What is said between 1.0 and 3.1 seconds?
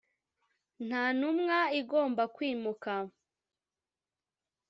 ntumwa igomba kwimuka